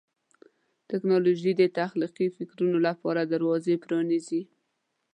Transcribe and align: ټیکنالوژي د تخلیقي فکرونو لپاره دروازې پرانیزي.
ټیکنالوژي 0.89 1.51
د 1.57 1.63
تخلیقي 1.79 2.27
فکرونو 2.37 2.77
لپاره 2.87 3.21
دروازې 3.33 3.75
پرانیزي. 3.83 4.41